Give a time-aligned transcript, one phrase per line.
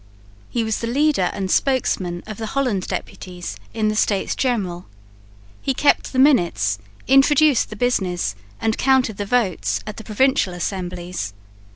[0.49, 4.87] He was the leader and spokesman of the Holland deputies in the States General.
[5.61, 11.35] He kept the minutes, introduced the business and counted the votes at the provincial assemblies.